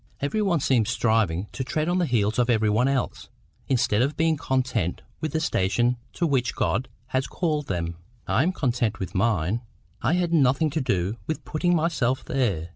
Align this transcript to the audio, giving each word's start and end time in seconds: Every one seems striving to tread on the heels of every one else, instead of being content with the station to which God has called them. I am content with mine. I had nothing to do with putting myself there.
Every 0.19 0.41
one 0.41 0.59
seems 0.61 0.89
striving 0.89 1.45
to 1.51 1.63
tread 1.63 1.87
on 1.87 1.99
the 1.99 2.07
heels 2.07 2.39
of 2.39 2.49
every 2.49 2.71
one 2.71 2.87
else, 2.87 3.29
instead 3.67 4.01
of 4.01 4.17
being 4.17 4.35
content 4.35 5.03
with 5.19 5.31
the 5.33 5.39
station 5.39 5.97
to 6.13 6.25
which 6.25 6.55
God 6.55 6.89
has 7.09 7.27
called 7.27 7.67
them. 7.67 7.97
I 8.25 8.41
am 8.41 8.51
content 8.51 8.97
with 8.97 9.13
mine. 9.13 9.61
I 10.01 10.13
had 10.13 10.33
nothing 10.33 10.71
to 10.71 10.81
do 10.81 11.17
with 11.27 11.45
putting 11.45 11.75
myself 11.75 12.25
there. 12.25 12.69